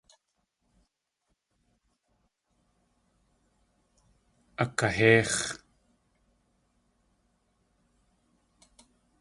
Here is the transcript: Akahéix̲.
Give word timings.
Akahéix̲. 4.63 5.37